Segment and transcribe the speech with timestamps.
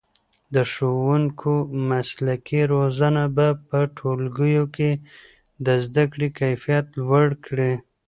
[0.53, 1.53] د ښوونکو
[1.89, 4.91] مسلکي روزنه به په ټولګیو کې
[5.65, 7.73] د زده کړې کیفیت لوړ کړي.